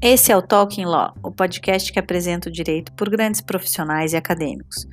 [0.00, 4.16] Esse é o Talking Law, o podcast que apresenta o direito por grandes profissionais e
[4.16, 4.86] acadêmicos.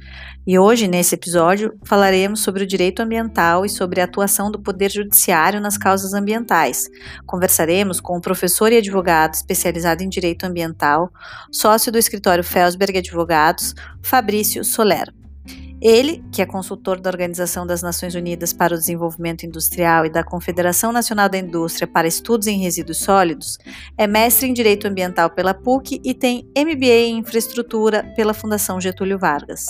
[0.48, 4.92] E hoje, nesse episódio, falaremos sobre o direito ambiental e sobre a atuação do Poder
[4.92, 6.90] Judiciário nas causas ambientais.
[7.24, 11.14] Conversaremos com o professor e advogado especializado em direito ambiental,
[11.52, 15.14] sócio do escritório Felsberg Advogados, Fabrício Soler.
[15.82, 20.24] Ele, que é consultor da Organização das Nações Unidas para o Desenvolvimento Industrial e da
[20.24, 23.58] Confederação Nacional da Indústria para Estudos em Resíduos Sólidos,
[23.98, 29.20] é mestre em Direito Ambiental pela PUC e tem MBA em Infraestrutura pela Fundação Getúlio
[29.20, 29.66] Vargas.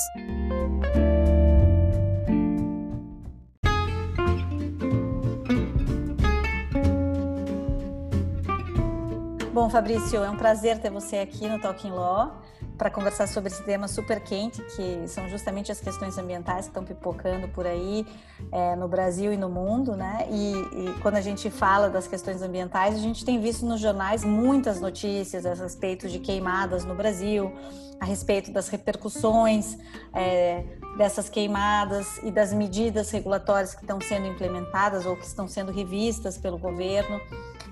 [9.52, 12.41] Bom, Fabrício, é um prazer ter você aqui no Talking Law
[12.77, 16.84] para conversar sobre esse tema super quente, que são justamente as questões ambientais que estão
[16.84, 18.05] pipocando por aí
[18.51, 20.27] é, no Brasil e no mundo, né?
[20.29, 24.23] E, e, quando a gente fala das questões ambientais, a gente tem visto nos jornais
[24.23, 27.51] muitas notícias a respeito de queimadas no Brasil,
[27.99, 29.77] a respeito das repercussões
[30.13, 30.63] é,
[30.98, 36.37] dessas queimadas e das medidas regulatórias que estão sendo implementadas ou que estão sendo revistas
[36.37, 37.20] pelo governo.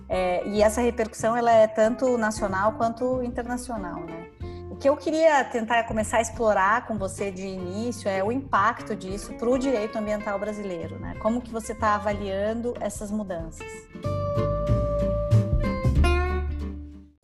[0.09, 4.27] É, e essa repercussão ela é tanto nacional quanto internacional, né?
[4.83, 9.33] Que eu queria tentar começar a explorar com você de início é o impacto disso
[9.35, 11.15] para o direito ambiental brasileiro, né?
[11.21, 13.65] Como que você está avaliando essas mudanças?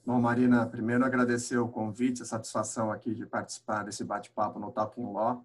[0.05, 5.11] Bom, Marina, primeiro agradecer o convite, a satisfação aqui de participar desse bate-papo no Talking
[5.11, 5.43] Law.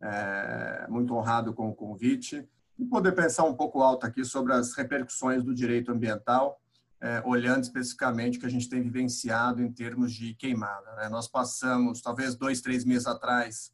[0.00, 4.72] É, muito honrado com o convite e poder pensar um pouco alto aqui sobre as
[4.72, 6.60] repercussões do direito ambiental
[7.00, 10.94] é, olhando especificamente o que a gente tem vivenciado em termos de queimada.
[10.96, 11.08] Né?
[11.08, 13.72] Nós passamos, talvez dois, três meses atrás,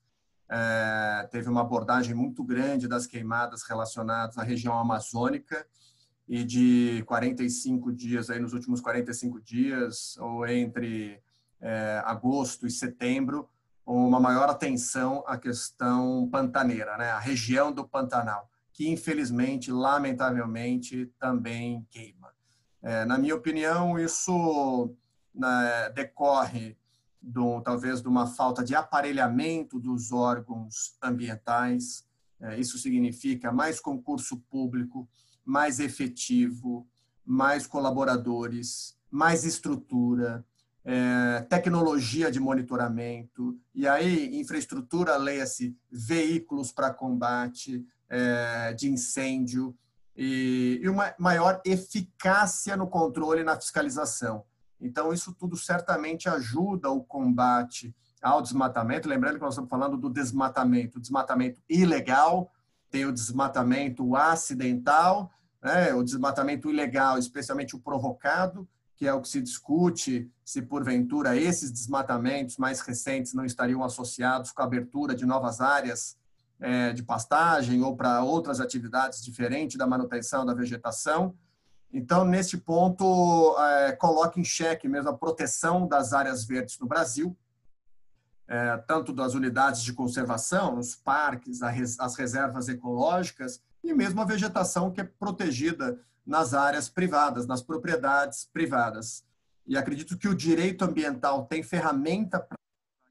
[0.49, 5.67] é, teve uma abordagem muito grande das queimadas relacionadas à região amazônica
[6.29, 11.21] e de 45 dias, aí nos últimos 45 dias, ou entre
[11.61, 13.49] é, agosto e setembro,
[13.85, 17.11] uma maior atenção à questão pantaneira, né?
[17.11, 22.33] a região do Pantanal, que infelizmente, lamentavelmente, também queima.
[22.83, 24.95] É, na minha opinião, isso
[25.35, 26.77] né, decorre
[27.21, 32.05] do, talvez de uma falta de aparelhamento dos órgãos ambientais.
[32.41, 35.09] É, isso significa mais concurso público,
[35.45, 36.87] mais efetivo,
[37.25, 40.45] mais colaboradores, mais estrutura,
[40.85, 49.77] é, tecnologia de monitoramento, e aí infraestrutura, leia-se veículos para combate é, de incêndio,
[50.17, 54.45] e, e uma maior eficácia no controle e na fiscalização.
[54.81, 59.09] Então, isso tudo certamente ajuda o combate ao desmatamento.
[59.09, 62.51] Lembrando que nós estamos falando do desmatamento, desmatamento ilegal,
[62.91, 65.31] tem o desmatamento acidental,
[65.63, 65.95] né?
[65.95, 71.73] o desmatamento ilegal, especialmente o provocado, que é o que se discute se porventura esses
[71.73, 76.17] desmatamentos mais recentes não estariam associados com a abertura de novas áreas
[76.63, 81.35] é, de pastagem ou para outras atividades diferentes da manutenção da vegetação.
[81.93, 87.37] Então, neste ponto, é, coloca em xeque mesmo a proteção das áreas verdes no Brasil,
[88.47, 94.91] é, tanto das unidades de conservação, os parques, as reservas ecológicas e mesmo a vegetação
[94.91, 99.25] que é protegida nas áreas privadas, nas propriedades privadas.
[99.67, 102.57] E acredito que o direito ambiental tem ferramenta para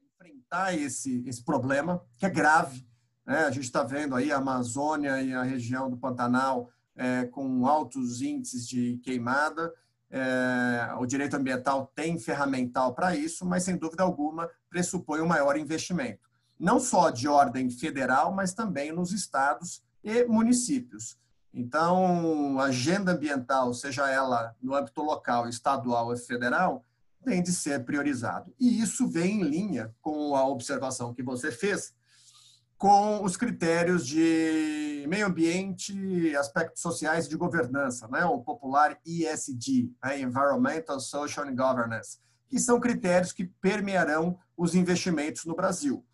[0.00, 2.86] enfrentar esse, esse problema, que é grave,
[3.26, 3.44] né?
[3.44, 8.20] A gente está vendo aí a Amazônia e a região do Pantanal é, com altos
[8.20, 9.72] índices de queimada.
[10.10, 15.56] É, o direito ambiental tem ferramental para isso, mas sem dúvida alguma pressupõe um maior
[15.56, 16.28] investimento,
[16.58, 21.16] não só de ordem federal, mas também nos estados e municípios.
[21.54, 26.84] Então, a agenda ambiental, seja ela no âmbito local, estadual ou federal,
[27.24, 28.52] tem de ser priorizado.
[28.58, 31.94] E isso vem em linha com a observação que você fez
[32.82, 38.24] com os critérios de meio ambiente, aspectos sociais e de governança, né?
[38.24, 40.20] o popular ESG, né?
[40.20, 42.18] Environmental, Social and Governance,
[42.48, 46.04] que são critérios que permearão os investimentos no Brasil.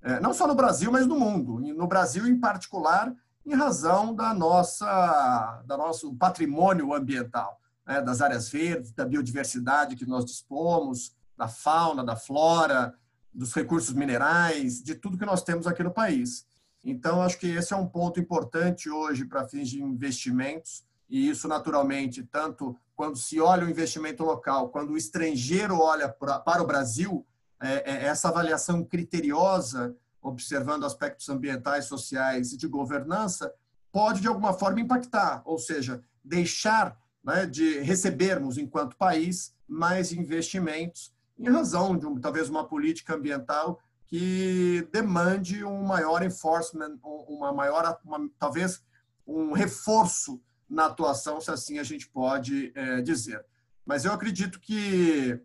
[0.00, 1.60] É, não só no Brasil, mas no mundo.
[1.60, 3.14] No Brasil, em particular,
[3.44, 8.00] em razão da nossa, da nosso patrimônio ambiental, né?
[8.00, 12.94] das áreas verdes, da biodiversidade que nós dispomos, da fauna, da flora,
[13.34, 16.46] dos recursos minerais, de tudo que nós temos aqui no país.
[16.84, 21.48] Então, acho que esse é um ponto importante hoje para fins de investimentos, e isso,
[21.48, 27.26] naturalmente, tanto quando se olha o investimento local, quando o estrangeiro olha para o Brasil,
[27.60, 33.52] é, é essa avaliação criteriosa, observando aspectos ambientais, sociais e de governança,
[33.92, 41.12] pode, de alguma forma, impactar, ou seja, deixar né, de recebermos, enquanto país, mais investimentos,
[41.38, 48.28] em razão de talvez uma política ambiental que demande um maior enforcement, uma maior, uma,
[48.38, 48.82] talvez
[49.26, 53.44] um reforço na atuação, se assim a gente pode é, dizer.
[53.84, 55.40] Mas eu acredito que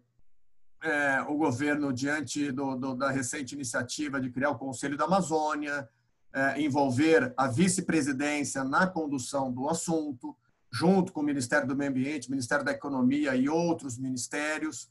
[0.81, 5.89] é, o governo, diante do, do, da recente iniciativa de criar o Conselho da Amazônia,
[6.33, 10.35] é, envolver a vice-presidência na condução do assunto,
[10.71, 14.89] junto com o Ministério do Meio Ambiente, Ministério da Economia e outros ministérios.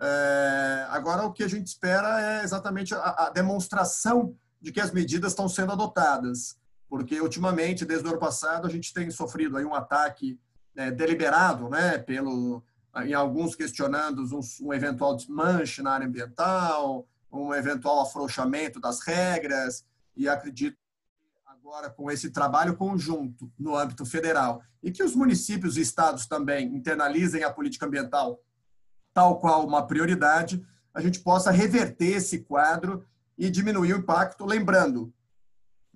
[0.00, 4.92] É, agora, o que a gente espera é exatamente a, a, demonstração de que as
[4.92, 6.56] medidas estão sendo adotadas,
[6.88, 10.38] porque ultimamente, desde o ano passado, a gente tem sofrido aí um ataque
[10.76, 12.62] é, deliberado, né, pelo,
[13.04, 19.84] em alguns questionando um, um eventual desmanche na área ambiental, um eventual afrouxamento das regras,
[20.16, 20.76] e acredito
[21.46, 26.74] agora com esse trabalho conjunto no âmbito federal e que os municípios e estados também
[26.74, 28.40] internalizem a política ambiental
[29.18, 33.04] tal qual uma prioridade, a gente possa reverter esse quadro
[33.36, 35.12] e diminuir o impacto, lembrando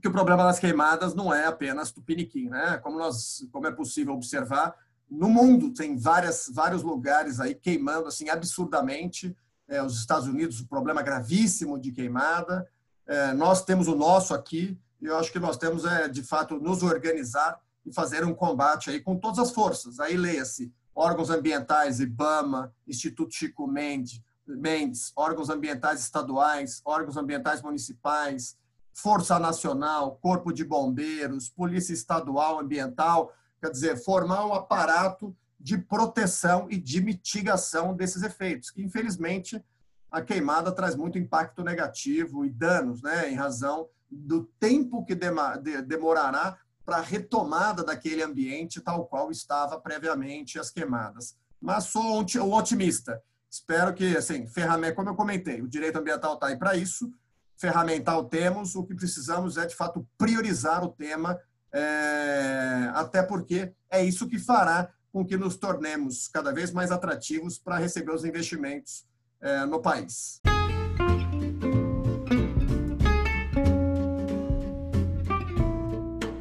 [0.01, 2.79] que o problema das queimadas não é apenas Tupiniquim, né?
[2.79, 4.75] Como nós, como é possível observar,
[5.09, 9.37] no mundo tem várias, vários lugares aí queimando assim absurdamente.
[9.69, 12.69] É, os Estados Unidos, um problema gravíssimo de queimada.
[13.07, 16.59] É, nós temos o nosso aqui e eu acho que nós temos é de fato
[16.59, 20.01] nos organizar e fazer um combate aí com todas as forças.
[20.01, 28.57] Aí leia-se órgãos ambientais, IBAMA, Instituto Chico Mendes, Mendes, órgãos ambientais estaduais, órgãos ambientais municipais,
[28.93, 36.67] Força Nacional, Corpo de Bombeiros, Polícia Estadual Ambiental, quer dizer, formar um aparato de proteção
[36.69, 39.65] e de mitigação desses efeitos, que infelizmente
[40.11, 46.59] a queimada traz muito impacto negativo e danos, né, em razão do tempo que demorará
[46.85, 51.37] para a retomada daquele ambiente tal qual estava previamente as queimadas.
[51.61, 53.23] Mas sou um otimista.
[53.51, 57.13] Espero que, assim, ferramenta, como eu comentei, o direito ambiental está aí para isso,
[57.57, 61.39] ferramental temos, o que precisamos é, de fato, priorizar o tema,
[61.73, 67.59] é, até porque é isso que fará com que nos tornemos cada vez mais atrativos
[67.59, 69.07] para receber os investimentos
[69.41, 70.41] é, no país.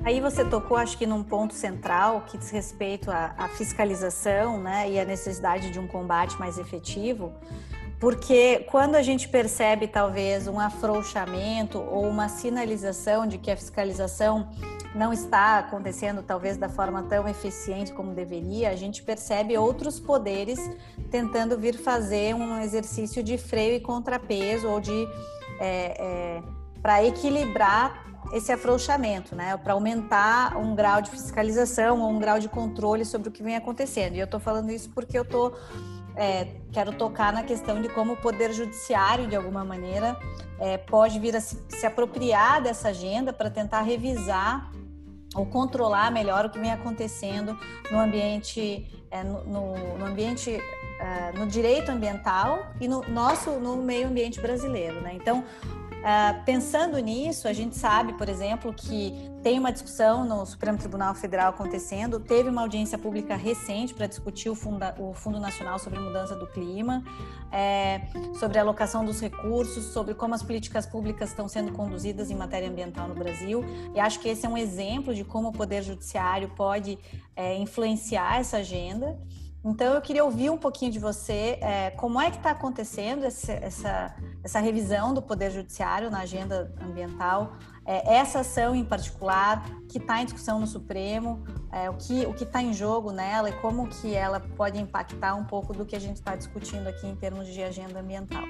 [0.04, 4.90] Aí você tocou, acho que num ponto central que diz respeito à, à fiscalização, né,
[4.90, 7.32] e à necessidade de um combate mais efetivo,
[8.00, 14.50] porque quando a gente percebe talvez um afrouxamento ou uma sinalização de que a fiscalização
[14.96, 20.60] não está acontecendo talvez da forma tão eficiente como deveria, a gente percebe outros poderes
[21.12, 25.08] tentando vir fazer um exercício de freio e contrapeso ou de
[25.60, 26.44] é, é,
[26.82, 32.48] para equilibrar esse afrouxamento, né, para aumentar um grau de fiscalização ou um grau de
[32.48, 34.16] controle sobre o que vem acontecendo.
[34.16, 35.54] E eu estou falando isso porque eu tô
[36.16, 40.18] é, quero tocar na questão de como o poder judiciário, de alguma maneira,
[40.60, 44.72] é, pode vir a se, se apropriar dessa agenda para tentar revisar
[45.34, 47.58] ou controlar melhor o que vem acontecendo
[47.90, 53.78] no ambiente, é, no, no, no, ambiente, uh, no direito ambiental e no nosso, no
[53.78, 55.14] meio ambiente brasileiro, né?
[55.14, 55.44] Então,
[56.02, 59.14] Uh, pensando nisso, a gente sabe, por exemplo, que
[59.44, 64.50] tem uma discussão no Supremo Tribunal Federal acontecendo, teve uma audiência pública recente para discutir
[64.50, 67.04] o, funda, o, Fundo Nacional sobre Mudança do Clima,
[67.52, 68.02] é,
[68.40, 72.68] sobre a alocação dos recursos, sobre como as políticas públicas estão sendo conduzidas em matéria
[72.68, 73.64] ambiental no Brasil.
[73.94, 76.98] E acho que esse é um exemplo de como o Poder Judiciário pode
[77.36, 79.20] é, influenciar essa agenda.
[79.64, 83.52] Então, eu queria ouvir um pouquinho de você, é, como é que está acontecendo essa,
[84.44, 90.20] essa revisão do Poder Judiciário na agenda ambiental, é, essa ação em particular, que está
[90.20, 94.16] em discussão no Supremo, é, o que o está em jogo nela e como que
[94.16, 97.62] ela pode impactar um pouco do que a gente está discutindo aqui em termos de
[97.62, 98.44] agenda ambiental.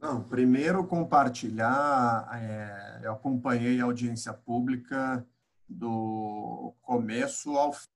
[0.00, 5.26] Não, primeiro compartilhar, é, eu acompanhei a audiência pública
[5.68, 7.88] do começo ao fim.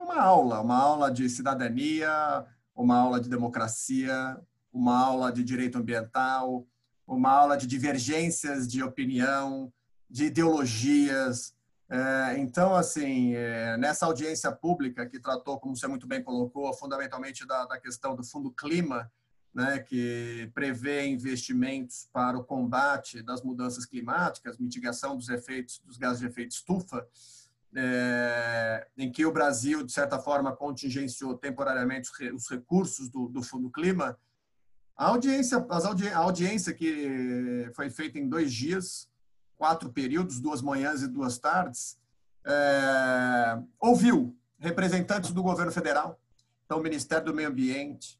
[0.00, 4.40] Uma aula, uma aula de cidadania, uma aula de democracia,
[4.72, 6.66] uma aula de direito ambiental,
[7.06, 9.72] uma aula de divergências de opinião,
[10.08, 11.54] de ideologias.
[11.90, 17.46] É, então, assim, é, nessa audiência pública que tratou, como você muito bem colocou, fundamentalmente
[17.46, 19.10] da, da questão do Fundo Clima,
[19.58, 26.20] né, que prevê investimentos para o combate das mudanças climáticas, mitigação dos efeitos dos gases
[26.20, 27.04] de efeito estufa,
[27.74, 33.68] é, em que o Brasil, de certa forma, contingenciou temporariamente os recursos do, do Fundo
[33.68, 34.16] Clima,
[34.96, 39.10] a audiência, audi a audiência que foi feita em dois dias,
[39.56, 41.98] quatro períodos, duas manhãs e duas tardes,
[42.46, 46.16] é, ouviu representantes do governo federal,
[46.64, 48.17] então, o Ministério do Meio Ambiente,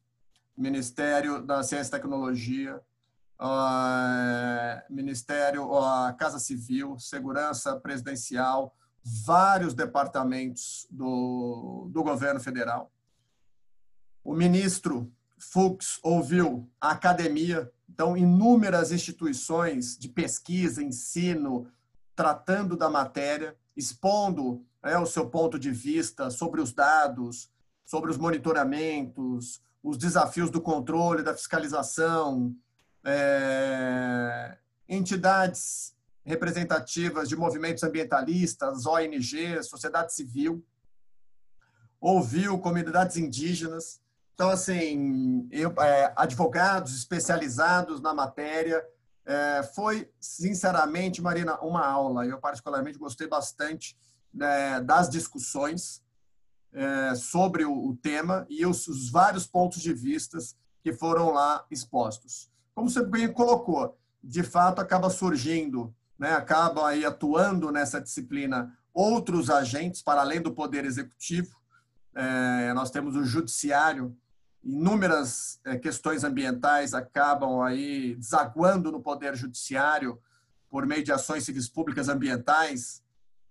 [0.59, 2.81] Ministério da Ciência e Tecnologia,
[3.39, 12.91] uh, Ministério, uh, Casa Civil, Segurança Presidencial, vários departamentos do, do governo federal.
[14.21, 21.71] O ministro Fux ouviu a academia, então, inúmeras instituições de pesquisa, ensino,
[22.13, 27.49] tratando da matéria, expondo é, o seu ponto de vista sobre os dados,
[27.85, 32.55] sobre os monitoramentos, os desafios do controle, da fiscalização,
[33.05, 34.57] é,
[34.87, 35.95] entidades
[36.25, 40.63] representativas de movimentos ambientalistas, ONGs, sociedade civil,
[41.99, 43.99] ouviu comunidades indígenas.
[44.33, 48.85] Então, assim, eu, é, advogados especializados na matéria.
[49.25, 52.25] É, foi, sinceramente, Marina, uma aula.
[52.25, 53.97] Eu, particularmente, gostei bastante
[54.33, 56.01] né, das discussões
[56.73, 61.65] é, sobre o, o, tema e os, os, vários pontos de vistas que foram lá
[61.69, 62.49] expostos.
[62.73, 69.49] Como você bem colocou, de fato acaba surgindo, né, acaba aí atuando nessa disciplina outros
[69.49, 71.57] agentes para além do poder executivo.
[72.13, 74.15] É, nós temos o judiciário,
[74.63, 80.19] inúmeras é, questões ambientais acabam aí desaguando no poder judiciário
[80.69, 83.01] por meio de ações civis públicas ambientais,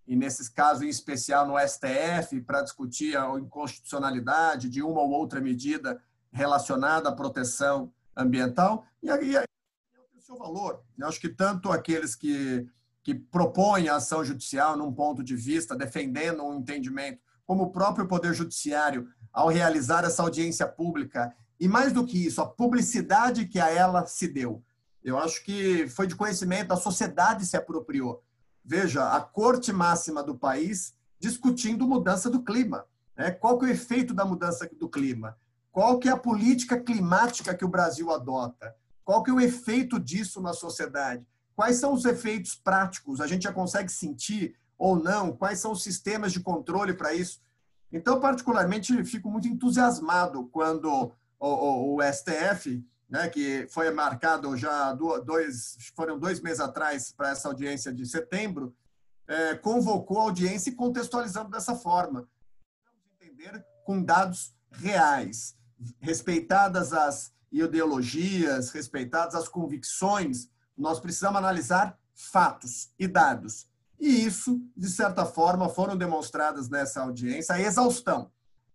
[0.08, 5.38] e nesses casos em especial no STF, para discutir a inconstitucionalidade de uma ou outra
[5.38, 6.00] medida
[6.32, 10.82] relacionada à proteção ambiental, e aí tem o seu valor.
[10.98, 12.66] Eu acho que tanto aqueles que,
[13.02, 18.08] que propõem a ação judicial num ponto de vista, defendendo um entendimento, como o próprio
[18.08, 23.60] Poder Judiciário, ao realizar essa audiência pública, e mais do que isso, a publicidade que
[23.60, 24.64] a ela se deu.
[25.04, 28.22] Eu acho que foi de conhecimento, a sociedade se apropriou
[28.64, 32.84] veja, a corte máxima do país discutindo mudança do clima.
[33.16, 33.30] Né?
[33.30, 35.36] Qual que é o efeito da mudança do clima?
[35.72, 38.74] Qual que é a política climática que o Brasil adota?
[39.04, 41.26] Qual que é o efeito disso na sociedade?
[41.54, 43.20] Quais são os efeitos práticos?
[43.20, 45.32] A gente já consegue sentir ou não?
[45.32, 47.40] Quais são os sistemas de controle para isso?
[47.92, 54.92] Então, particularmente, fico muito entusiasmado quando o, o, o STF né, que foi marcado já
[54.92, 58.76] dois, foram dois meses atrás para essa audiência de setembro,
[59.26, 62.28] é, convocou a audiência e contextualizando dessa forma.
[62.84, 65.56] Vamos entender com dados reais,
[66.00, 73.66] respeitadas as ideologias, respeitadas as convicções, nós precisamos analisar fatos e dados.
[73.98, 78.30] E isso, de certa forma, foram demonstradas nessa audiência a exaustão,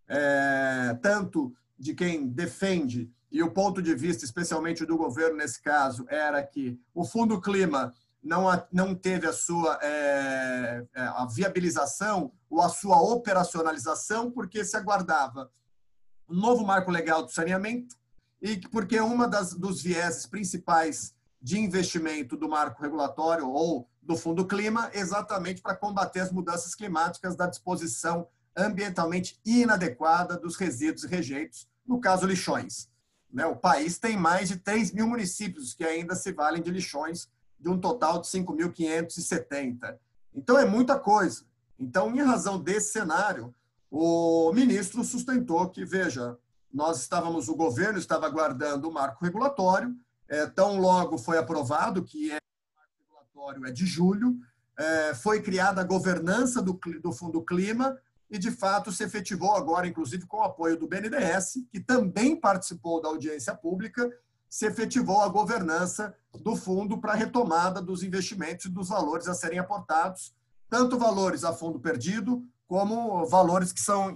[0.08, 6.06] é, tanto de quem defende e o ponto de vista, especialmente do governo nesse caso,
[6.08, 12.62] era que o Fundo Clima não, não teve a sua é, é, a viabilização ou
[12.62, 15.50] a sua operacionalização porque se aguardava
[16.28, 17.96] um novo marco legal do saneamento
[18.40, 21.12] e porque uma das dos vieses principais
[21.42, 27.34] de investimento do marco regulatório ou do Fundo Clima exatamente para combater as mudanças climáticas
[27.34, 32.93] da disposição ambientalmente inadequada dos resíduos e rejeitos, no caso lixões.
[33.34, 33.44] Né?
[33.44, 37.68] O país tem mais de 3 mil municípios que ainda se valem de lixões, de
[37.68, 39.98] um total de 5.570.
[40.32, 41.44] Então, é muita coisa.
[41.76, 43.52] Então, em razão desse cenário,
[43.90, 46.38] o ministro sustentou que, veja,
[46.72, 49.96] nós estávamos, o governo estava aguardando o marco regulatório,
[50.28, 54.38] é, tão logo foi aprovado, que é, o marco regulatório é de julho,
[54.78, 57.98] é, foi criada a governança do, do Fundo Clima,
[58.30, 63.00] e, de fato, se efetivou agora, inclusive com o apoio do BNDES, que também participou
[63.00, 64.10] da audiência pública,
[64.48, 69.34] se efetivou a governança do fundo para a retomada dos investimentos e dos valores a
[69.34, 70.34] serem aportados,
[70.70, 74.14] tanto valores a fundo perdido, como valores que são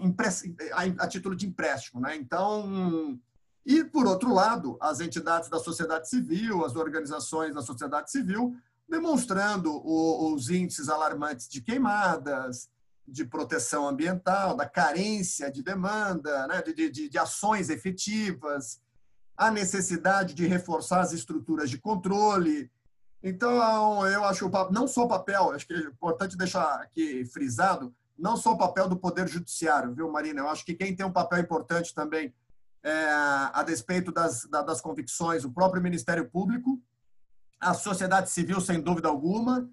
[0.99, 2.01] a título de empréstimo.
[2.01, 2.17] Né?
[2.17, 3.19] Então,
[3.65, 8.57] e, por outro lado, as entidades da sociedade civil, as organizações da sociedade civil,
[8.89, 12.71] demonstrando os índices alarmantes de queimadas,
[13.11, 18.81] de proteção ambiental, da carência de demanda, né, de, de, de ações efetivas,
[19.37, 22.71] a necessidade de reforçar as estruturas de controle.
[23.23, 28.37] Então, eu acho não só o papel, acho que é importante deixar aqui frisado, não
[28.37, 30.41] só o papel do Poder Judiciário, viu, Marina?
[30.41, 32.35] Eu acho que quem tem um papel importante também,
[32.83, 32.91] é,
[33.53, 36.81] a despeito das, das convicções, o próprio Ministério Público,
[37.61, 39.69] a sociedade civil, sem dúvida alguma,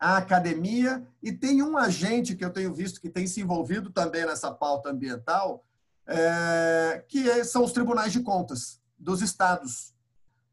[0.00, 4.24] a academia, e tem um agente que eu tenho visto que tem se envolvido também
[4.24, 5.62] nessa pauta ambiental,
[6.06, 9.94] é, que são os tribunais de contas dos estados.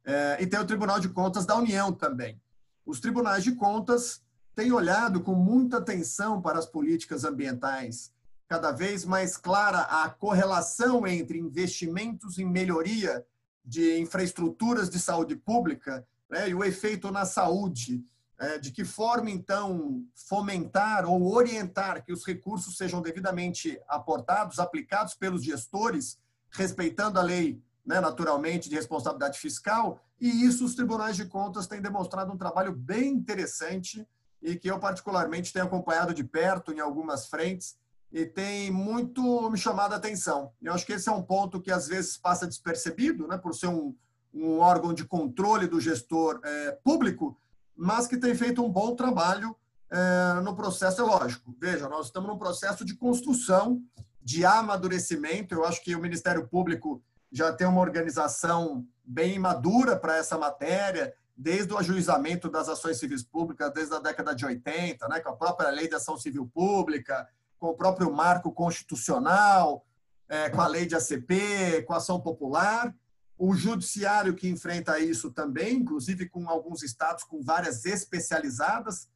[0.06, 2.40] É, e tem o Tribunal de Contas da União também.
[2.86, 4.22] Os tribunais de contas
[4.54, 8.12] têm olhado com muita atenção para as políticas ambientais
[8.48, 13.26] cada vez mais clara a correlação entre investimentos em melhoria
[13.64, 18.04] de infraestruturas de saúde pública né, e o efeito na saúde.
[18.40, 25.16] É, de que forma, então, fomentar ou orientar que os recursos sejam devidamente aportados, aplicados
[25.16, 26.20] pelos gestores,
[26.52, 30.00] respeitando a lei, né, naturalmente, de responsabilidade fiscal.
[30.22, 34.08] E isso os tribunais de contas têm demonstrado um trabalho bem interessante
[34.40, 37.76] e que eu, particularmente, tenho acompanhado de perto em algumas frentes
[38.12, 40.52] e tem muito me chamado a atenção.
[40.62, 43.68] Eu acho que esse é um ponto que às vezes passa despercebido, né, por ser
[43.68, 43.96] um,
[44.34, 47.38] um órgão de controle do gestor é, público,
[47.78, 49.56] mas que tem feito um bom trabalho
[49.90, 51.56] é, no processo, é lógico.
[51.60, 53.82] Veja, nós estamos num processo de construção,
[54.22, 55.54] de amadurecimento.
[55.54, 61.14] Eu acho que o Ministério Público já tem uma organização bem madura para essa matéria,
[61.36, 65.36] desde o ajuizamento das ações civis públicas, desde a década de 80, né, com a
[65.36, 67.28] própria Lei de Ação Civil Pública,
[67.60, 69.86] com o próprio marco constitucional,
[70.28, 72.94] é, com a lei de ACP, com a ação popular.
[73.38, 79.08] O judiciário que enfrenta isso também, inclusive com alguns estados com várias especializadas.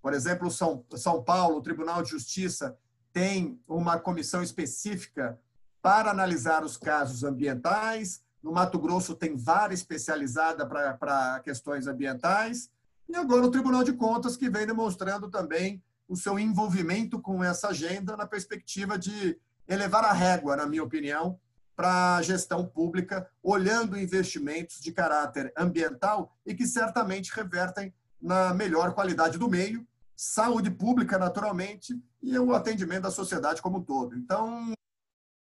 [0.00, 2.76] Por exemplo, São, São Paulo, o Tribunal de Justiça
[3.12, 5.38] tem uma comissão específica
[5.82, 8.22] para analisar os casos ambientais.
[8.42, 12.70] No Mato Grosso tem várias especializada para questões ambientais.
[13.08, 17.68] E agora o Tribunal de Contas, que vem demonstrando também o seu envolvimento com essa
[17.68, 21.38] agenda na perspectiva de elevar a régua, na minha opinião,
[21.76, 28.94] para a gestão pública, olhando investimentos de caráter ambiental e que certamente revertem na melhor
[28.94, 34.16] qualidade do meio, saúde pública, naturalmente, e o atendimento da sociedade como um todo.
[34.16, 34.72] Então,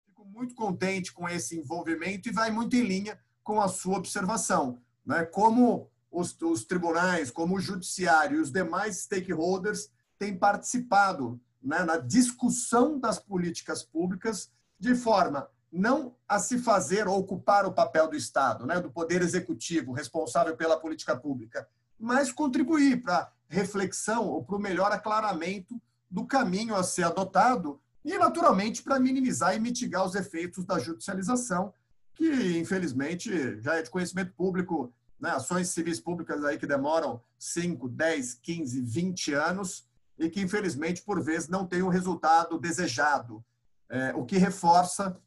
[0.06, 4.78] fico muito contente com esse envolvimento e vai muito em linha com a sua observação.
[5.06, 5.24] Né?
[5.24, 9.90] Como os, os tribunais, como o judiciário e os demais stakeholders
[10.20, 17.20] tem participado né, na discussão das políticas públicas de forma não a se fazer ou
[17.20, 21.68] ocupar o papel do Estado, né, do poder executivo responsável pela política pública,
[22.00, 28.18] mas contribuir para reflexão ou para o melhor aclaramento do caminho a ser adotado e,
[28.18, 31.74] naturalmente, para minimizar e mitigar os efeitos da judicialização,
[32.16, 37.90] que, infelizmente, já é de conhecimento público, né, ações civis públicas aí que demoram 5,
[37.90, 39.86] 10, 15, 20 anos
[40.18, 43.44] e que, infelizmente, por vezes não tem o resultado desejado,
[43.90, 45.20] é, o que reforça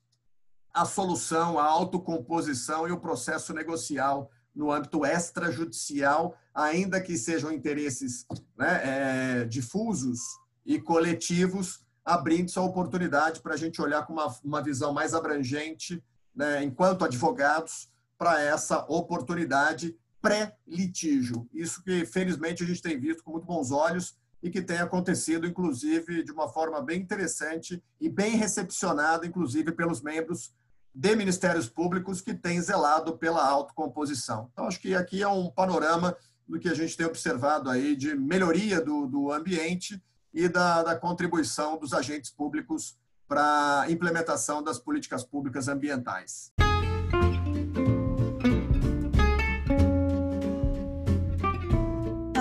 [0.73, 8.27] a solução, a autocomposição e o processo negocial no âmbito extrajudicial, ainda que sejam interesses
[8.57, 10.19] né, é, difusos
[10.67, 16.03] e coletivos, abrindo-se a oportunidade para a gente olhar com uma, uma visão mais abrangente,
[16.35, 21.49] né, enquanto advogados, para essa oportunidade pré-litígio.
[21.55, 25.47] Isso que, felizmente, a gente tem visto com muito bons olhos e que tem acontecido,
[25.47, 30.55] inclusive, de uma forma bem interessante e bem recepcionada, inclusive, pelos membros
[30.95, 34.49] de ministérios públicos que têm zelado pela autocomposição.
[34.53, 38.15] Então, acho que aqui é um panorama do que a gente tem observado aí de
[38.17, 42.97] melhoria do, do ambiente e da, da contribuição dos agentes públicos
[43.27, 46.53] para a implementação das políticas públicas ambientais.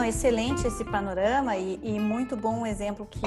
[0.08, 3.22] Excelente esse panorama e, e, muito bom o exemplo que,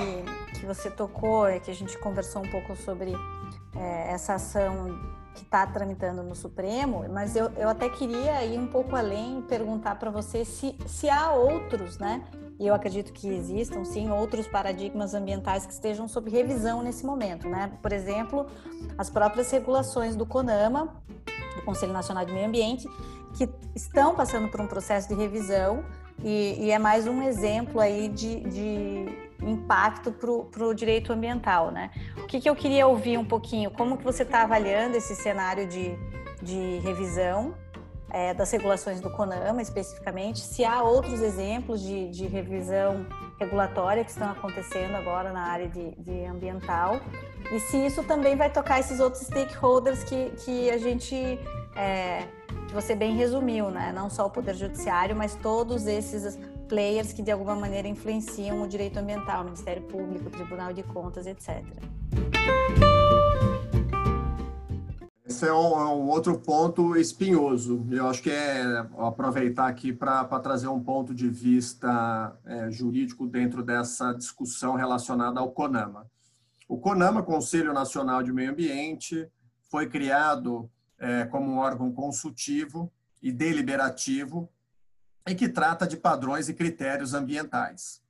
[0.59, 3.13] que você tocou, é que a gente conversou um pouco sobre
[3.77, 4.99] é, essa ação
[5.35, 9.43] que está tramitando no Supremo, mas eu, eu até queria ir um pouco além e
[9.43, 12.25] perguntar para você se, se há outros, né?
[12.59, 17.49] E eu acredito que existam, sim, outros paradigmas ambientais que estejam sob revisão nesse momento,
[17.49, 17.73] né?
[17.81, 18.47] Por exemplo,
[18.99, 20.95] as próprias regulações do CONAMA,
[21.57, 22.87] do Conselho Nacional de Meio Ambiente,
[23.35, 25.85] que estão passando por um processo de revisão
[26.23, 29.07] e, e é mais um exemplo aí de, de
[29.43, 31.91] impacto para o direito ambiental, né?
[32.19, 35.67] O que, que eu queria ouvir um pouquinho, como que você está avaliando esse cenário
[35.67, 35.97] de,
[36.43, 37.55] de revisão
[38.11, 43.07] é, das regulações do CONAMA, especificamente, se há outros exemplos de, de revisão
[43.39, 47.01] regulatória que estão acontecendo agora na área de, de, ambiental,
[47.51, 51.17] e se isso também vai tocar esses outros stakeholders que, que a gente
[51.77, 52.27] é,
[52.71, 53.93] que você bem resumiu, né?
[53.93, 58.69] Não só o Poder Judiciário, mas todos esses players que de alguma maneira influenciam o
[58.69, 61.65] direito ambiental, Ministério Público, Tribunal de Contas, etc.
[65.27, 67.85] Esse é um, é um, outro ponto espinhoso.
[67.91, 68.63] Eu acho que é
[68.99, 75.51] aproveitar aqui para trazer um ponto de vista é, jurídico dentro dessa discussão relacionada ao
[75.51, 76.07] CONAMA.
[76.69, 79.29] O CONAMA, Conselho Nacional de Meio Ambiente,
[79.69, 84.49] foi criado é, como um órgão consultivo e deliberativo
[85.27, 88.03] e que trata de padrões e critérios ambientais.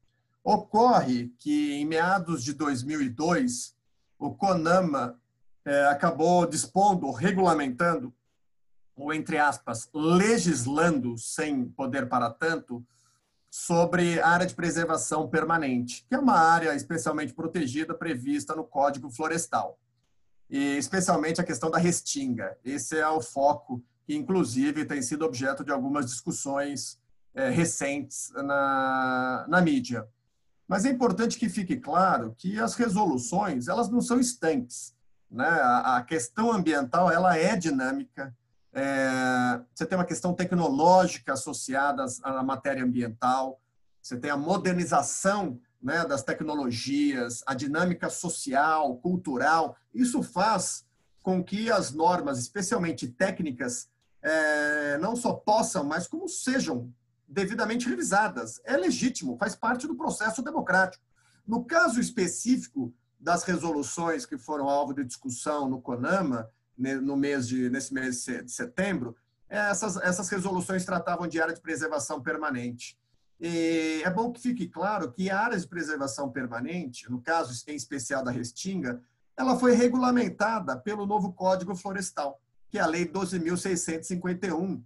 [0.42, 3.76] Ocorre que, em meados de 2002,
[4.18, 5.18] o CONAMA
[5.64, 8.12] é, acabou dispondo, regulamentando,
[8.96, 12.84] ou entre aspas, legislando, sem poder para tanto,
[13.50, 19.10] sobre a área de preservação permanente, que é uma área especialmente protegida prevista no Código
[19.10, 19.78] Florestal.
[20.50, 22.56] E especialmente a questão da restinga.
[22.64, 26.98] Esse é o foco que, inclusive, tem sido objeto de algumas discussões
[27.34, 30.06] é, recentes na, na mídia.
[30.66, 34.94] Mas é importante que fique claro que as resoluções elas não são estanques.
[35.30, 35.46] Né?
[35.46, 38.34] A, a questão ambiental ela é dinâmica.
[38.72, 43.60] É, você tem uma questão tecnológica associada à matéria ambiental.
[44.02, 49.76] Você tem a modernização né, das tecnologias, a dinâmica social, cultural.
[49.94, 50.84] Isso faz
[51.22, 53.88] com que as normas, especialmente técnicas,
[54.22, 56.92] é, não só possam, mas como sejam
[57.26, 58.60] devidamente revisadas.
[58.64, 61.04] É legítimo, faz parte do processo democrático.
[61.46, 67.68] No caso específico das resoluções que foram alvo de discussão no CONAMA, no mês de,
[67.68, 69.16] nesse mês de setembro,
[69.48, 72.98] essas, essas resoluções tratavam de área de preservação permanente.
[73.40, 77.74] E é bom que fique claro que a área de preservação permanente, no caso em
[77.74, 79.02] especial da Restinga,
[79.36, 84.82] ela foi regulamentada pelo novo Código Florestal, que é a Lei 12.651,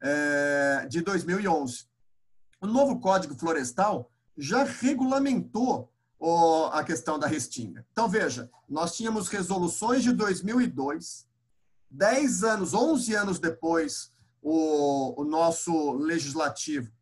[0.00, 1.86] é, de 2011.
[2.60, 5.92] O novo Código Florestal já regulamentou
[6.72, 7.84] a questão da restinga.
[7.90, 11.26] Então, veja, nós tínhamos resoluções de 2002,
[11.90, 16.92] 10 anos, 11 anos depois, o, o nosso legislativo.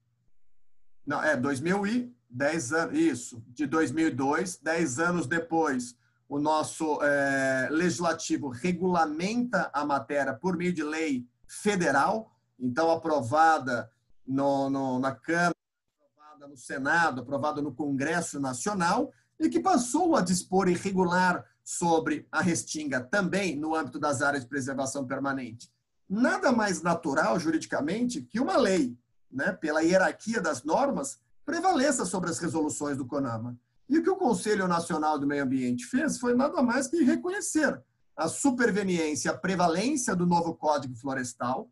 [1.07, 5.97] Não, é 2010 anos, isso, de 2002, 10 anos depois,
[6.29, 13.91] o nosso é, legislativo regulamenta a matéria por meio de lei federal, então aprovada
[14.27, 15.57] no, no, na Câmara,
[15.99, 22.27] aprovada no Senado, aprovada no Congresso Nacional, e que passou a dispor e regular sobre
[22.31, 25.69] a restinga também no âmbito das áreas de preservação permanente.
[26.09, 28.97] Nada mais natural, juridicamente, que uma lei,
[29.31, 33.59] né, pela hierarquia das normas, prevaleça sobre as resoluções do CONAMA.
[33.89, 37.83] E o que o Conselho Nacional do Meio Ambiente fez foi nada mais que reconhecer
[38.17, 41.71] a superveniência, a prevalência do novo Código Florestal,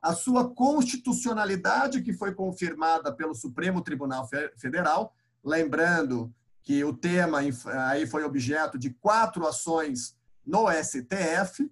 [0.00, 5.12] a sua constitucionalidade, que foi confirmada pelo Supremo Tribunal Federal,
[5.44, 7.40] lembrando que o tema
[7.88, 10.16] aí foi objeto de quatro ações
[10.46, 11.68] no STF,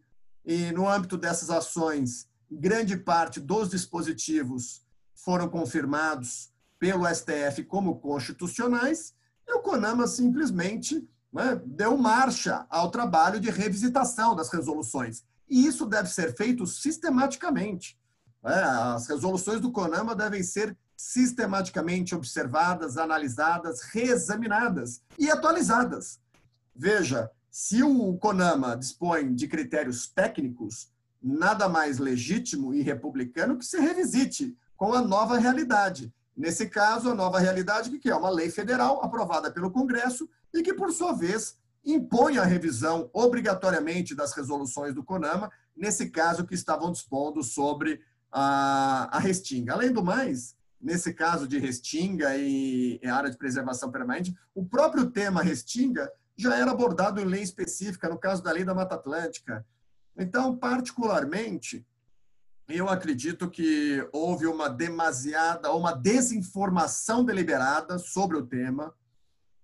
[0.47, 4.86] e no âmbito dessas ações, grande parte dos dispositivos
[5.17, 9.15] foram confirmados pelo STF como constitucionais,
[9.49, 15.25] e o CONAMA simplesmente né, deu marcha ao trabalho de revisitação das resoluções.
[15.49, 17.99] E isso deve ser feito sistematicamente.
[18.45, 18.53] É,
[18.95, 26.21] as resoluções do CONAMA devem ser sistematicamente observadas, analisadas, reexaminadas e atualizadas.
[26.75, 30.91] Veja, se o CONAMA dispõe de critérios técnicos,
[31.23, 36.13] nada mais legítimo e republicano que se revisite com a nova realidade.
[36.37, 40.75] Nesse caso, a nova realidade que é uma lei federal aprovada pelo Congresso e que,
[40.75, 46.91] por sua vez, impõe a revisão obrigatoriamente das resoluções do CONAMA, nesse caso que estavam
[46.91, 49.73] dispondo sobre a, a restinga.
[49.73, 55.11] Além do mais, nesse caso de restinga e, e área de preservação permanente, o próprio
[55.11, 59.65] tema restinga já era abordado em lei específica, no caso da lei da Mata Atlântica.
[60.19, 61.87] Então, particularmente,
[62.69, 68.93] eu acredito que houve uma demasiada, uma desinformação deliberada sobre o tema.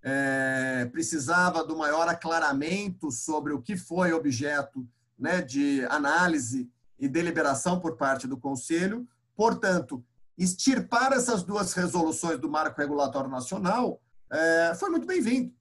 [0.04, 4.86] É, precisava do maior aclaramento sobre o que foi objeto
[5.18, 9.06] né, de análise e deliberação por parte do Conselho.
[9.36, 10.04] Portanto,
[10.38, 15.52] extirpar essas duas resoluções do Marco Regulatório Nacional é, foi muito bem-vindo.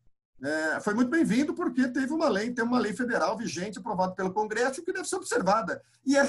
[0.44, 4.34] É, foi muito bem-vindo porque teve uma lei, tem uma lei federal vigente aprovada pelo
[4.34, 5.82] Congresso que deve ser observada.
[6.04, 6.28] E lá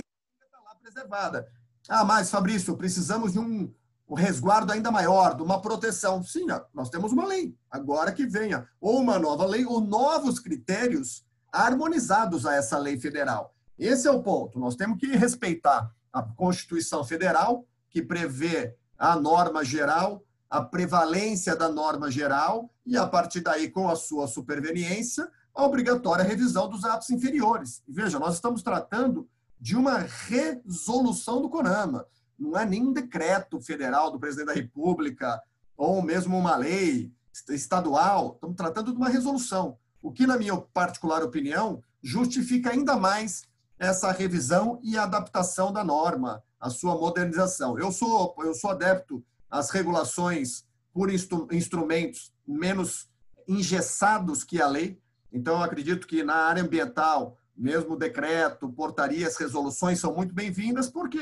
[0.82, 1.46] preservada.
[1.88, 3.72] Ah, mas, Fabrício, precisamos de um,
[4.08, 6.22] um resguardo ainda maior, de uma proteção.
[6.24, 7.56] Sim, nós temos uma lei.
[7.70, 13.54] Agora que venha ou uma nova lei ou novos critérios harmonizados a essa lei federal.
[13.78, 14.58] Esse é o ponto.
[14.58, 21.68] Nós temos que respeitar a Constituição Federal, que prevê a norma geral, a prevalência da
[21.68, 27.10] norma geral, e a partir daí, com a sua superveniência, a obrigatória revisão dos atos
[27.10, 27.82] inferiores.
[27.88, 29.28] Veja, nós estamos tratando
[29.62, 32.04] de uma resolução do CONAMA,
[32.36, 35.40] não é nem um decreto federal do presidente da República,
[35.76, 37.12] ou mesmo uma lei
[37.48, 43.44] estadual, estamos tratando de uma resolução, o que, na minha particular opinião, justifica ainda mais
[43.78, 47.78] essa revisão e adaptação da norma, a sua modernização.
[47.78, 53.08] Eu sou, eu sou adepto às regulações por instru instrumentos menos
[53.46, 55.00] engessados que a lei,
[55.32, 61.20] Então, eu acredito que na área ambiental, mesmo decreto, portarias, resoluções são muito bem-vindas, porque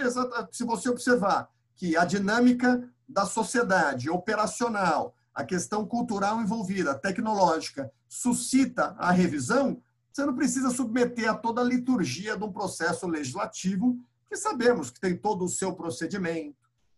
[0.50, 8.96] se você observar que a dinâmica da sociedade operacional, a questão cultural envolvida, tecnológica, suscita
[8.98, 14.34] a revisão, você não precisa submeter a toda a liturgia de um processo legislativo, que
[14.34, 16.56] sabemos que tem todo o seu procedimento,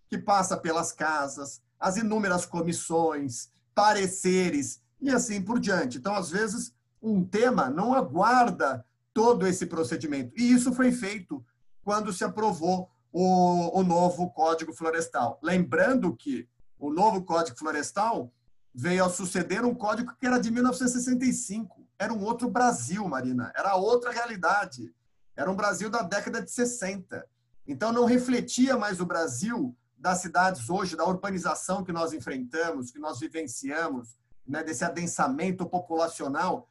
[0.08, 5.98] que passa pelas casas, as inúmeras comissões, pareceres e assim por diante.
[5.98, 10.32] Então, às vezes, um tema não aguarda todo esse procedimento.
[10.36, 11.44] E isso foi feito
[11.82, 15.38] quando se aprovou o, o novo Código Florestal.
[15.42, 16.48] Lembrando que
[16.78, 18.32] o novo Código Florestal
[18.74, 21.86] veio a suceder um código que era de 1965.
[21.98, 23.52] Era um outro Brasil, Marina.
[23.54, 24.92] Era outra realidade.
[25.36, 27.24] Era um Brasil da década de 60.
[27.66, 32.98] Então, não refletia mais o Brasil das cidades hoje, da urbanização que nós enfrentamos, que
[32.98, 36.68] nós vivenciamos, né, desse adensamento populacional.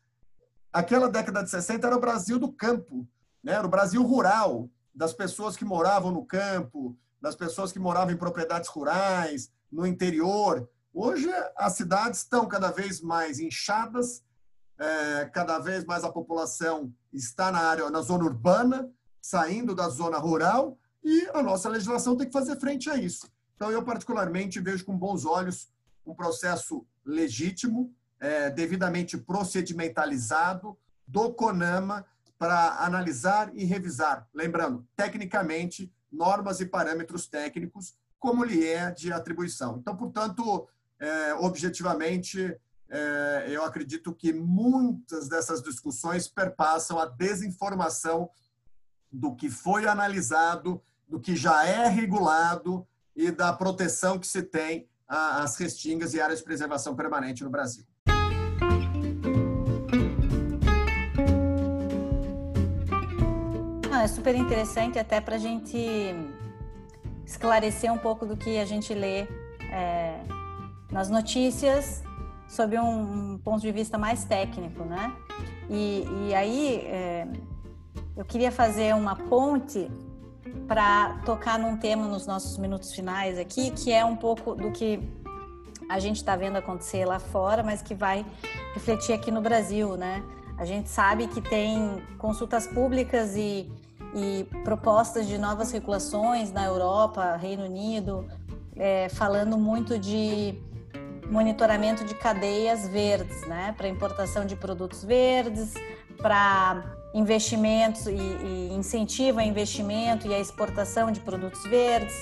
[0.71, 3.07] Aquela década de 60 era o Brasil do campo,
[3.43, 8.13] né, era o Brasil rural, das pessoas que moravam no campo, das pessoas que moravam
[8.13, 10.69] em propriedades rurais, no interior.
[10.93, 14.23] Hoje, as cidades estão cada vez mais inchadas,
[14.77, 18.89] é, cada vez mais a população está na área, na zona urbana,
[19.21, 23.29] saindo da zona rural, e a nossa legislação tem que fazer frente a isso.
[23.55, 25.69] Então, eu, particularmente, vejo com bons olhos
[26.05, 32.05] um processo legítimo, é, devidamente procedimentalizado do CONAMA
[32.37, 39.77] para analisar e revisar, lembrando, tecnicamente, normas e parâmetros técnicos, como lhe é de atribuição.
[39.77, 40.67] Então, portanto,
[40.99, 42.55] é, objetivamente,
[42.89, 48.29] é, eu acredito que muitas dessas discussões perpassam a desinformação
[49.11, 54.87] do que foi analisado do que já é regulado e da proteção que se tem
[55.07, 57.85] às restingas e áreas de preservação permanente no Brasil.
[64.01, 65.77] É super interessante até para a gente
[67.25, 69.27] esclarecer um pouco do que a gente lê
[69.71, 70.19] é,
[70.91, 72.03] nas notícias
[72.49, 75.13] sob um, um, ponto de vista mais técnico, né?
[75.69, 77.27] E, e aí é,
[78.17, 79.89] eu queria fazer uma ponte
[80.67, 84.99] para tocar num tema nos nossos minutos finais aqui, que é um pouco do que
[85.87, 88.25] a gente está vendo acontecer lá fora, mas que vai
[88.73, 90.23] refletir aqui no Brasil, né?
[90.57, 93.71] A gente sabe que tem consultas públicas e,
[94.15, 98.27] e propostas de novas regulações na Europa, Reino Unido,
[98.75, 100.55] é, falando muito de
[101.29, 103.73] monitoramento de cadeias verdes, né?
[103.77, 105.73] Para importação de produtos verdes,
[106.17, 112.15] para investimentos e, e incentiva investimento e a exportação de produtos verdes.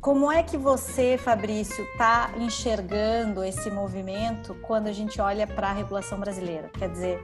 [0.00, 5.72] Como é que você, Fabrício, está enxergando esse movimento quando a gente olha para a
[5.74, 6.70] regulação brasileira?
[6.70, 7.22] Quer dizer,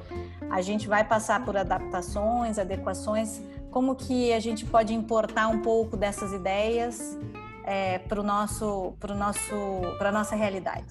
[0.51, 3.41] a gente vai passar por adaptações, adequações.
[3.77, 7.15] Como que a gente pode importar um pouco dessas ideias
[7.63, 9.55] é, para o nosso, para nosso,
[9.99, 10.87] para nossa realidade?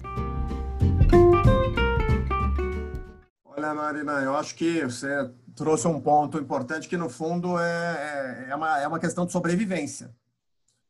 [3.44, 8.50] Olha, Marina, eu acho que você trouxe um ponto importante que, no fundo, é, é,
[8.50, 10.14] é, uma, é uma questão de sobrevivência.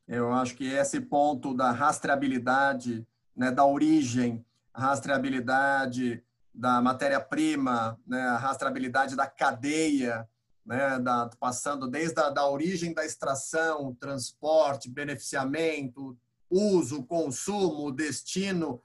[0.06, 6.22] Eu acho que esse ponto da rastreabilidade, né, da origem, rastreabilidade
[6.54, 10.28] da matéria-prima, né, a rastreabilidade da cadeia,
[10.66, 16.16] né, da, passando desde a da origem da extração, transporte, beneficiamento,
[16.50, 18.82] uso, consumo, destino,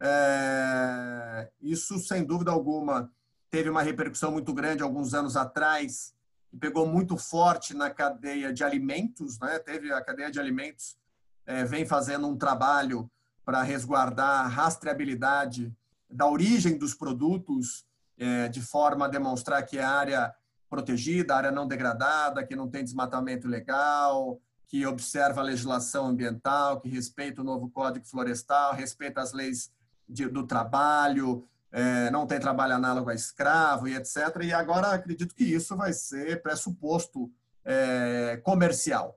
[0.00, 3.10] é, isso, sem dúvida alguma,
[3.50, 6.14] teve uma repercussão muito grande alguns anos atrás,
[6.52, 9.58] e pegou muito forte na cadeia de alimentos, né?
[9.58, 10.96] Teve a cadeia de alimentos
[11.44, 13.10] é, vem fazendo um trabalho
[13.44, 15.72] para resguardar a rastreabilidade
[16.10, 17.84] da origem dos produtos,
[18.18, 20.34] é, de forma a demonstrar que é área
[20.68, 26.88] protegida, área não degradada, que não tem desmatamento legal, que observa a legislação ambiental, que
[26.88, 29.70] respeita o novo Código Florestal, respeita as leis
[30.08, 34.16] de, do trabalho, é, não tem trabalho análogo a escravo e etc.
[34.42, 37.30] E agora acredito que isso vai ser pressuposto
[37.64, 39.16] é, comercial.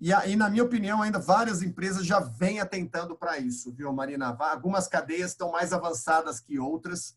[0.00, 4.36] E, aí, na minha opinião, ainda várias empresas já vêm atentando para isso, viu, Marina?
[4.38, 7.16] Algumas cadeias estão mais avançadas que outras,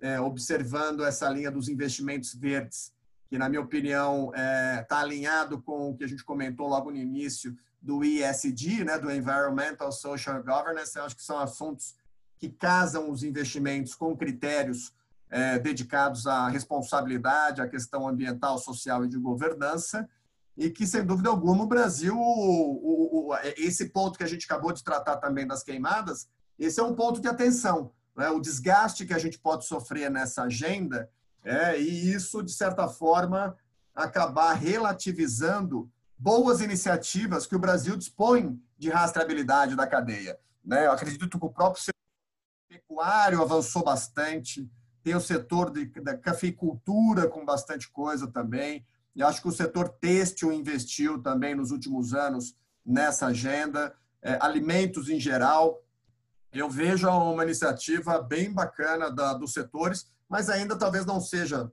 [0.00, 2.92] é, observando essa linha dos investimentos verdes,
[3.28, 6.90] que, na minha opinião, está é, tá alinhado com o que a gente comentou logo
[6.90, 10.96] no início do ESG, né, do Environmental Social Governance.
[10.96, 11.94] Eu acho que são assuntos
[12.38, 14.92] que casam os investimentos com critérios
[15.30, 20.08] é, dedicados à responsabilidade, à questão ambiental, social e de governança,
[20.56, 24.72] e que, sem dúvida alguma, o Brasil, o, o, esse ponto que a gente acabou
[24.72, 27.92] de tratar também das queimadas, esse é um ponto de atenção.
[28.16, 28.28] Né?
[28.30, 31.10] O desgaste que a gente pode sofrer nessa agenda
[31.42, 33.56] É, e isso, de certa forma,
[33.94, 40.38] acabar relativizando boas iniciativas que o Brasil dispõe de rastreabilidade da cadeia.
[40.62, 40.86] Né?
[40.86, 41.94] Eu acredito que o próprio setor
[42.68, 44.70] pecuário avançou bastante,
[45.02, 48.84] tem o setor de, da cafeicultura com bastante coisa também.
[49.16, 55.08] Eu acho que o setor têxtil investiu também nos últimos anos nessa agenda, é, alimentos
[55.08, 55.82] em geral.
[56.52, 61.70] Eu vejo uma iniciativa bem bacana da, dos setores, mas ainda talvez não seja,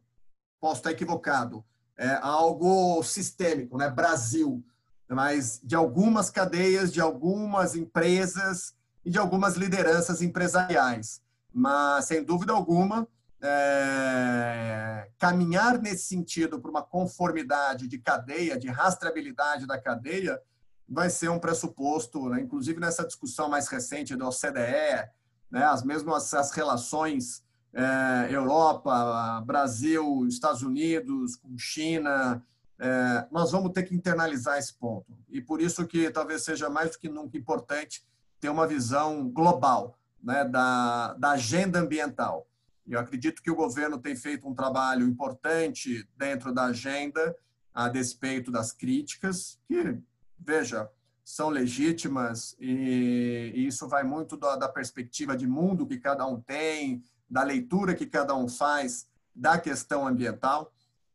[0.59, 1.63] posso estar equivocado,
[1.97, 3.89] é algo sistêmico, né?
[3.89, 4.63] Brasil,
[5.09, 11.21] mas de algumas cadeias, de algumas empresas e de algumas lideranças empresariais.
[11.51, 13.07] Mas, sem dúvida alguma,
[13.41, 20.39] é, caminhar nesse sentido para uma conformidade de cadeia, de rastreabilidade da cadeia,
[20.87, 22.41] vai ser um pressuposto, né?
[22.41, 25.09] inclusive nessa discussão mais recente da OCDE,
[25.51, 25.63] né?
[25.63, 32.43] as mesmas as relações é, Europa, Brasil, Estados Unidos, com China,
[32.79, 35.17] é, nós vamos ter que internalizar esse ponto.
[35.29, 38.05] E por isso que talvez seja mais do que nunca importante
[38.39, 42.47] ter uma visão global né, da, da agenda ambiental.
[42.87, 47.35] Eu acredito que o governo tem feito um trabalho importante dentro da agenda,
[47.73, 49.99] a despeito das críticas, que,
[50.39, 50.89] veja,
[51.23, 56.39] são legítimas e, e isso vai muito da, da, perspectiva de mundo que cada um
[56.39, 60.71] tem, da leitura que cada um faz da questão ambiental.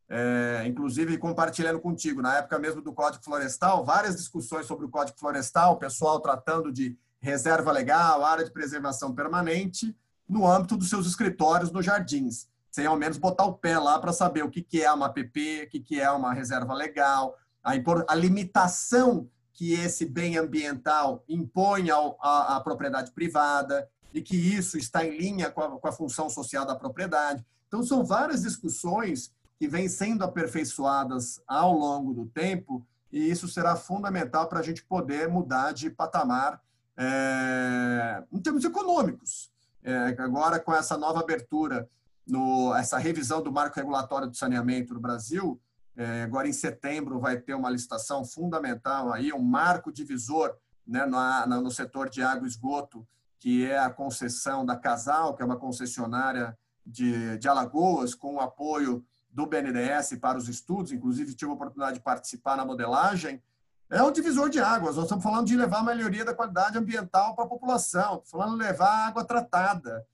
[0.07, 5.17] É, inclusive, compartilhando contigo, na época mesmo do Código Florestal, várias discussões sobre o Código
[5.17, 11.07] Florestal, o pessoal tratando de reserva legal, área de preservação permanente, no âmbito dos seus
[11.07, 14.83] escritórios nos jardins, sem ao menos botar o pé lá para saber o que, que
[14.83, 17.73] é uma APP, o que, que é uma reserva legal, a,
[18.07, 24.77] a limitação que esse bem ambiental impõe ao, à, à, propriedade privada e que isso
[24.77, 27.45] está em linha com a, com a função social da propriedade.
[27.67, 33.75] Então, são várias discussões que vêm sendo aperfeiçoadas ao longo do tempo e isso será
[33.75, 36.59] fundamental para a gente poder mudar de patamar
[36.97, 39.51] é, em termos econômicos.
[39.83, 41.87] É, agora, com essa nova abertura,
[42.25, 45.59] no, essa revisão do marco regulatório do saneamento no Brasil,
[45.95, 51.71] é, agora em setembro vai ter uma licitação fundamental aí, um marco divisor né, no,
[51.71, 53.07] setor de água e esgoto,
[53.39, 58.39] que é a concessão da Casal, que é uma concessionária de, de Alagoas, com o
[58.41, 63.41] apoio do BNDES para os estudos, inclusive tive a oportunidade de participar na modelagem,
[63.89, 64.95] é um divisor de águas.
[64.95, 68.57] Nós estamos falando de levar a melhoria da qualidade ambiental para a população, estamos falando
[68.57, 70.05] de levar água tratada,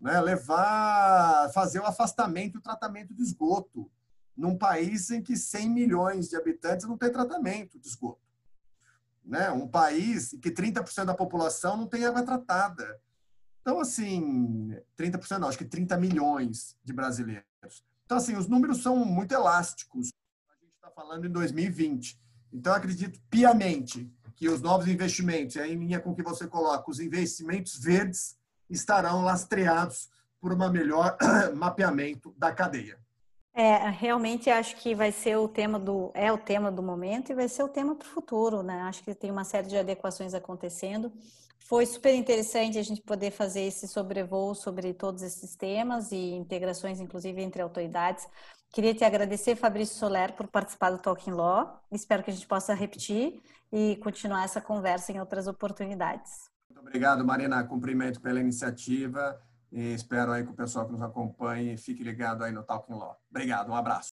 [0.00, 0.20] né?
[0.20, 3.90] levar, fazer o afastamento e o tratamento de esgoto,
[4.38, 8.22] num país em que 100 milhões de habitantes não tem tratamento de esgoto.
[9.24, 9.50] Né?
[9.50, 13.00] Um país em que 30% da população não tem água tratada.
[13.60, 17.44] Então, assim, 30% não, acho que 30 milhões de brasileiros.
[18.06, 20.12] Então, assim, os números são muito elásticos.
[20.48, 22.18] A gente está falando em 2020.
[22.52, 26.46] Então, acredito piamente que os novos investimentos, e aí em linha com o que você
[26.46, 28.38] coloca, os investimentos verdes
[28.70, 30.08] estarão lastreados
[30.40, 31.18] por um melhor
[31.56, 32.98] mapeamento da cadeia.
[33.58, 37.34] É, realmente acho que vai ser o tema do é o tema do momento e
[37.34, 38.82] vai ser o tema para o futuro, né?
[38.82, 41.12] Acho que tem uma série de adequações acontecendo.
[41.58, 47.00] Foi super interessante a gente poder fazer esse sobrevoo sobre todos esses temas e integrações,
[47.00, 48.28] inclusive entre autoridades.
[48.70, 51.82] Queria te agradecer, Fabrício Soler, por participar do Talking Law.
[51.90, 53.42] Espero que a gente possa repetir
[53.72, 56.48] e continuar essa conversa em outras oportunidades.
[56.70, 57.64] Muito obrigado, Marina.
[57.64, 59.36] Cumprimento pela iniciativa
[59.72, 63.16] e espero aí que o pessoal que nos acompanhe fique ligado aí no Talking Law.
[63.30, 64.12] Obrigado, um abraço.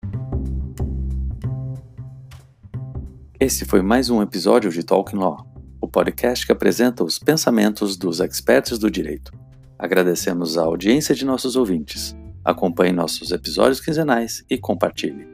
[3.38, 5.47] Esse foi mais um episódio de Talking Law,
[5.81, 9.33] o podcast que apresenta os pensamentos dos experts do direito.
[9.79, 12.17] Agradecemos a audiência de nossos ouvintes.
[12.45, 15.27] Acompanhe nossos episódios quinzenais e compartilhe.